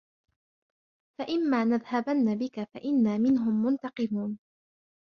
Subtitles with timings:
[1.19, 4.39] فإما نذهبن بك فإنا منهم منتقمون